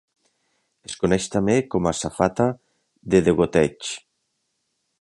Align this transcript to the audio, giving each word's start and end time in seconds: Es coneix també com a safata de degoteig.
Es 0.87 0.95
coneix 1.01 1.27
també 1.35 1.57
com 1.75 1.89
a 1.91 1.93
safata 1.99 2.47
de 3.15 3.21
degoteig. 3.29 3.95